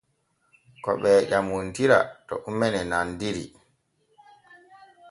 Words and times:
Ko 0.83 0.91
ɓee 1.01 1.19
ƴamontira 1.29 1.99
to 2.27 2.33
ume 2.49 2.67
ne 2.71 2.81
nandiri. 2.89 3.45